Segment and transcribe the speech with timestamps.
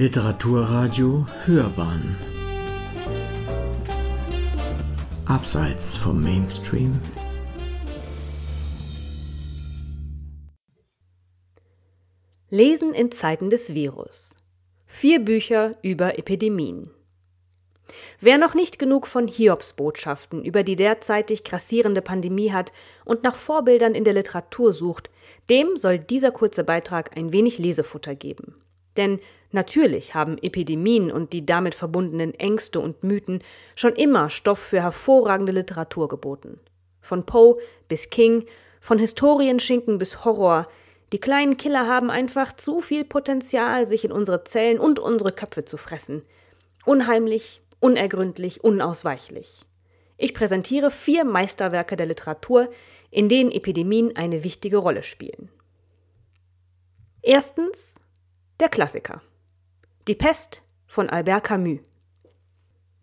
[0.00, 2.16] Literaturradio Hörbahn
[5.24, 7.00] Abseits vom Mainstream
[12.48, 14.36] Lesen in Zeiten des Virus.
[14.86, 16.88] Vier Bücher über Epidemien.
[18.20, 22.72] Wer noch nicht genug von Hiobsbotschaften über die derzeitig grassierende Pandemie hat
[23.04, 25.10] und nach Vorbildern in der Literatur sucht,
[25.50, 28.54] dem soll dieser kurze Beitrag ein wenig Lesefutter geben.
[28.98, 29.20] Denn
[29.52, 33.42] natürlich haben Epidemien und die damit verbundenen Ängste und Mythen
[33.74, 36.60] schon immer Stoff für hervorragende Literatur geboten.
[37.00, 37.56] Von Poe
[37.88, 38.44] bis King,
[38.80, 40.66] von Historienschinken bis Horror,
[41.12, 45.64] die kleinen Killer haben einfach zu viel Potenzial, sich in unsere Zellen und unsere Köpfe
[45.64, 46.22] zu fressen.
[46.84, 49.62] Unheimlich, unergründlich, unausweichlich.
[50.18, 52.68] Ich präsentiere vier Meisterwerke der Literatur,
[53.10, 55.50] in denen Epidemien eine wichtige Rolle spielen.
[57.22, 57.94] Erstens
[58.60, 59.22] der Klassiker.
[60.08, 61.78] Die Pest von Albert Camus.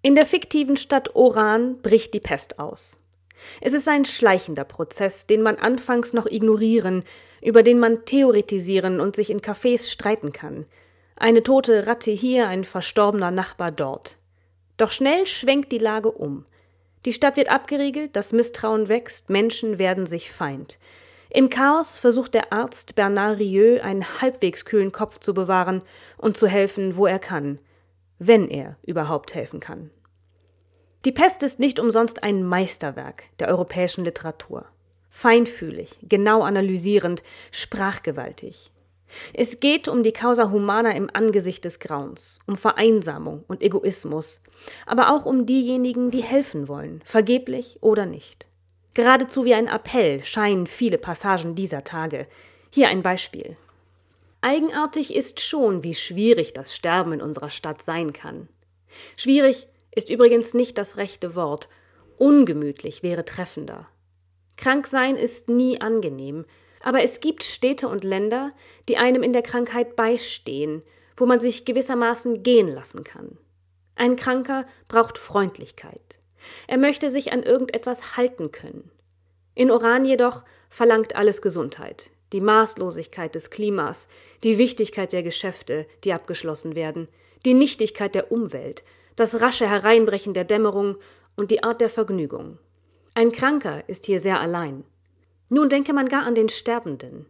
[0.00, 2.98] In der fiktiven Stadt Oran bricht die Pest aus.
[3.60, 7.04] Es ist ein schleichender Prozess, den man anfangs noch ignorieren,
[7.42, 10.64] über den man theoretisieren und sich in Cafés streiten kann.
[11.16, 14.16] Eine tote Ratte hier, ein verstorbener Nachbar dort.
[14.78, 16.46] Doch schnell schwenkt die Lage um.
[17.04, 20.78] Die Stadt wird abgeriegelt, das Misstrauen wächst, Menschen werden sich Feind.
[21.34, 25.80] Im Chaos versucht der Arzt Bernard Rieu einen halbwegs kühlen Kopf zu bewahren
[26.18, 27.56] und zu helfen, wo er kann,
[28.18, 29.90] wenn er überhaupt helfen kann.
[31.06, 34.66] Die Pest ist nicht umsonst ein Meisterwerk der europäischen Literatur.
[35.08, 38.70] Feinfühlig, genau analysierend, sprachgewaltig.
[39.32, 44.42] Es geht um die Causa Humana im Angesicht des Grauens, um Vereinsamung und Egoismus,
[44.84, 48.51] aber auch um diejenigen, die helfen wollen, vergeblich oder nicht.
[48.94, 52.26] Geradezu wie ein Appell scheinen viele Passagen dieser Tage.
[52.70, 53.56] Hier ein Beispiel.
[54.40, 58.48] Eigenartig ist schon, wie schwierig das Sterben in unserer Stadt sein kann.
[59.16, 61.68] Schwierig, ist übrigens nicht das rechte Wort.
[62.18, 63.86] Ungemütlich wäre treffender.
[64.56, 66.44] Krank sein ist nie angenehm,
[66.82, 68.50] aber es gibt Städte und Länder,
[68.88, 70.82] die einem in der Krankheit beistehen,
[71.16, 73.38] wo man sich gewissermaßen gehen lassen kann.
[73.94, 76.18] Ein Kranker braucht Freundlichkeit.
[76.66, 78.90] Er möchte sich an irgendetwas halten können.
[79.54, 84.08] In Oran jedoch verlangt alles Gesundheit, die Maßlosigkeit des Klimas,
[84.42, 87.08] die Wichtigkeit der Geschäfte, die abgeschlossen werden,
[87.44, 88.82] die Nichtigkeit der Umwelt,
[89.16, 90.96] das rasche Hereinbrechen der Dämmerung
[91.36, 92.58] und die Art der Vergnügung.
[93.14, 94.84] Ein Kranker ist hier sehr allein.
[95.50, 97.26] Nun denke man gar an den Sterbenden.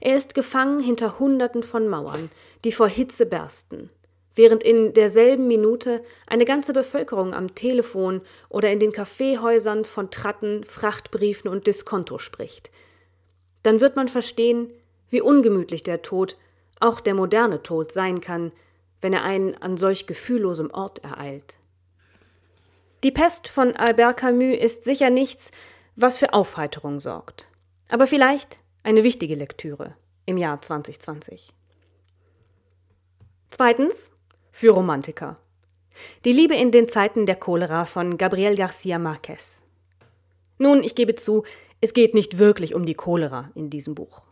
[0.00, 2.30] Er ist gefangen hinter Hunderten von Mauern,
[2.64, 3.90] die vor Hitze bersten,
[4.38, 10.64] während in derselben Minute eine ganze Bevölkerung am Telefon oder in den Kaffeehäusern von Tratten,
[10.64, 12.70] Frachtbriefen und Diskonto spricht.
[13.64, 14.72] Dann wird man verstehen,
[15.10, 16.36] wie ungemütlich der Tod,
[16.80, 18.52] auch der moderne Tod sein kann,
[19.00, 21.58] wenn er einen an solch gefühllosem Ort ereilt.
[23.02, 25.50] Die Pest von Albert Camus ist sicher nichts,
[25.96, 27.48] was für Aufheiterung sorgt,
[27.88, 29.94] aber vielleicht eine wichtige Lektüre
[30.26, 31.52] im Jahr 2020.
[33.50, 34.12] Zweitens
[34.58, 35.36] für Romantiker.
[36.24, 39.62] Die Liebe in den Zeiten der Cholera von Gabriel Garcia Marquez.
[40.58, 41.44] Nun, ich gebe zu,
[41.80, 44.22] es geht nicht wirklich um die Cholera in diesem Buch.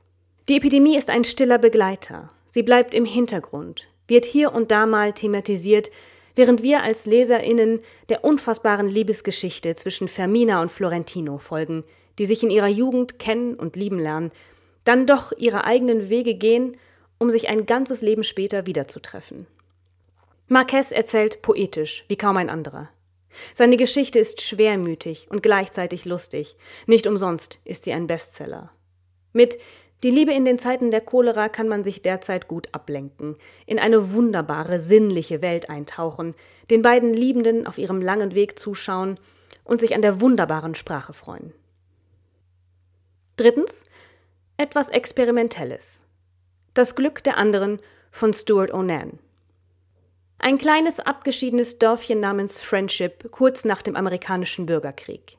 [0.49, 2.33] Die Epidemie ist ein stiller Begleiter.
[2.49, 5.93] Sie bleibt im Hintergrund, wird hier und da mal thematisiert,
[6.35, 11.85] während wir als LeserInnen der unfassbaren Liebesgeschichte zwischen Fermina und Florentino folgen,
[12.19, 14.33] die sich in ihrer Jugend kennen und lieben lernen,
[14.83, 16.77] dann doch ihre eigenen Wege gehen,
[17.19, 19.47] um sich ein ganzes Leben später wiederzutreffen.
[20.49, 22.89] Marquez erzählt poetisch wie kaum ein anderer.
[23.53, 26.57] Seine Geschichte ist schwermütig und gleichzeitig lustig.
[26.87, 28.71] Nicht umsonst ist sie ein Bestseller.
[29.33, 29.59] Mit
[30.03, 34.13] die Liebe in den Zeiten der Cholera kann man sich derzeit gut ablenken, in eine
[34.13, 36.35] wunderbare, sinnliche Welt eintauchen,
[36.71, 39.19] den beiden Liebenden auf ihrem langen Weg zuschauen
[39.65, 41.53] und sich an der wunderbaren Sprache freuen.
[43.37, 43.85] Drittens,
[44.59, 46.03] etwas Experimentelles.
[46.75, 47.81] Das Glück der anderen
[48.11, 49.19] von Stuart Onan.
[50.47, 55.39] Ein kleines abgeschiedenes Dörfchen namens Friendship kurz nach dem amerikanischen Bürgerkrieg.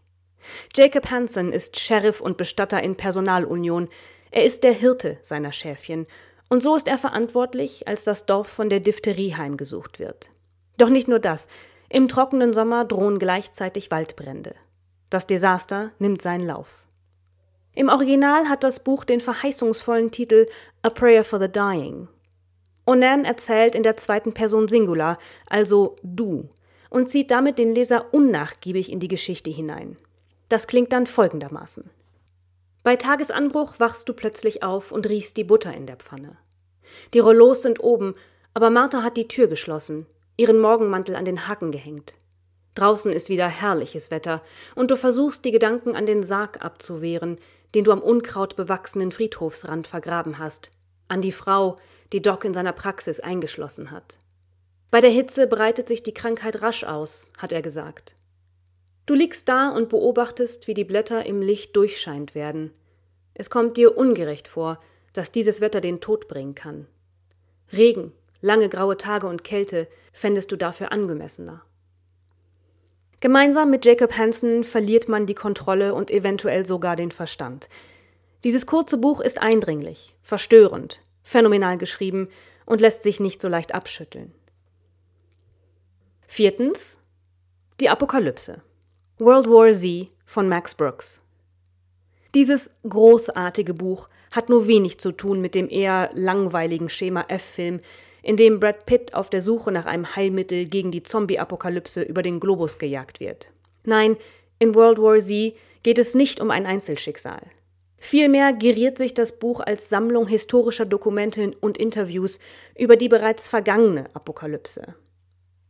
[0.76, 3.88] Jacob Hansen ist Sheriff und Bestatter in Personalunion,
[4.32, 6.08] er ist der Hirte seiner Schäfchen,
[6.50, 10.30] und so ist er verantwortlich, als das Dorf von der Diphtherie heimgesucht wird.
[10.78, 11.48] Doch nicht nur das,
[11.88, 14.56] im trockenen Sommer drohen gleichzeitig Waldbrände.
[15.10, 16.84] Das Desaster nimmt seinen Lauf.
[17.74, 20.48] Im Original hat das Buch den verheißungsvollen Titel
[20.82, 22.10] A Prayer for the Dying.
[22.88, 26.50] Onan erzählt in der zweiten Person Singular, also du,
[26.90, 29.98] und zieht damit den Leser unnachgiebig in die Geschichte hinein.
[30.48, 31.90] Das klingt dann folgendermaßen.
[32.84, 36.38] Bei Tagesanbruch wachst du plötzlich auf und riechst die Butter in der Pfanne.
[37.14, 38.16] Die Rollos sind oben,
[38.54, 40.08] Aber Martha hat die Tür geschlossen,
[40.38, 42.16] ihren Morgenmantel an den Haken gehängt.
[42.74, 44.42] Draußen ist wieder herrliches Wetter,
[44.76, 47.38] und du versuchst die Gedanken an den Sarg abzuwehren,
[47.76, 50.72] den du am unkrautbewachsenen Friedhofsrand vergraben hast,
[51.08, 51.76] an die Frau,
[52.14, 54.18] die Doc in seiner Praxis eingeschlossen hat.
[54.90, 58.16] Bei der Hitze breitet sich die Krankheit rasch aus, hat er gesagt.
[59.06, 62.72] Du liegst da und beobachtest, wie die Blätter im Licht durchscheint werden.
[63.34, 64.80] Es kommt dir ungerecht vor,
[65.14, 66.88] dass dieses Wetter den Tod bringen kann.
[67.72, 71.64] Regen, lange graue Tage und Kälte fändest du dafür angemessener.
[73.20, 77.68] Gemeinsam mit Jacob Hansen verliert man die Kontrolle und eventuell sogar den Verstand.
[78.48, 82.30] Dieses kurze Buch ist eindringlich, verstörend, phänomenal geschrieben
[82.66, 84.34] und lässt sich nicht so leicht abschütteln.
[86.26, 86.98] Viertens
[87.82, 88.62] Die Apokalypse.
[89.18, 91.20] World War Z von Max Brooks.
[92.36, 97.82] Dieses großartige Buch hat nur wenig zu tun mit dem eher langweiligen Schema F-Film,
[98.24, 102.40] in dem Brad Pitt auf der Suche nach einem Heilmittel gegen die Zombie-Apokalypse über den
[102.40, 103.50] Globus gejagt wird.
[103.84, 104.16] Nein,
[104.58, 105.54] in World War Z
[105.84, 107.42] geht es nicht um ein Einzelschicksal.
[107.98, 112.40] Vielmehr geriert sich das Buch als Sammlung historischer Dokumente und Interviews
[112.78, 114.96] über die bereits vergangene Apokalypse.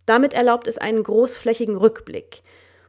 [0.06, 2.42] Damit erlaubt es einen großflächigen Rückblick.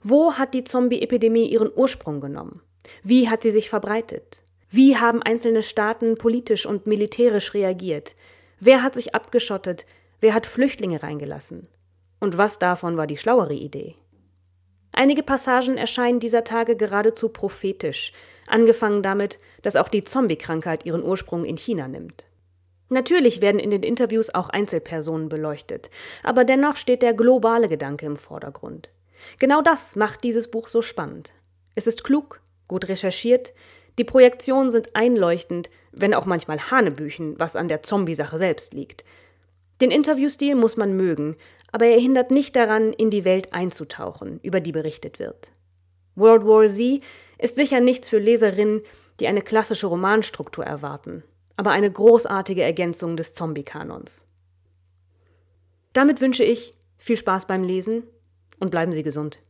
[0.03, 2.63] Wo hat die Zombie-Epidemie ihren Ursprung genommen?
[3.03, 4.43] Wie hat sie sich verbreitet?
[4.71, 8.15] Wie haben einzelne Staaten politisch und militärisch reagiert?
[8.61, 9.87] Wer hat sich abgeschottet?
[10.21, 11.69] Wer hat Flüchtlinge reingelassen?
[12.21, 13.95] Und was davon war die schlauere Idee?
[14.99, 18.13] Einige Passagen erscheinen dieser Tage geradezu prophetisch,
[18.49, 22.25] angefangen damit, dass auch die Zombie-Krankheit ihren Ursprung in China nimmt.
[22.89, 25.89] Natürlich werden in den Interviews auch Einzelpersonen beleuchtet,
[26.25, 28.91] aber dennoch steht der globale Gedanke im Vordergrund.
[29.39, 31.33] Genau das macht dieses Buch so spannend.
[31.77, 33.53] Es ist klug, gut recherchiert,
[34.01, 39.05] die Projektionen sind einleuchtend, wenn auch manchmal Hanebüchen, was an der Zombie-Sache selbst liegt.
[39.81, 41.37] Den Interviewstil muss man mögen,
[41.71, 45.53] aber er hindert nicht daran, in die Welt einzutauchen, über die berichtet wird.
[46.17, 47.03] World War Z
[47.39, 48.83] ist sicher nichts für Leserinnen,
[49.21, 51.23] die eine klassische Romanstruktur erwarten,
[51.57, 54.25] aber eine großartige Ergänzung des Zombie-Kanons.
[55.93, 58.03] Damit wünsche ich viel Spaß beim Lesen
[58.59, 59.41] und bleiben Sie gesund.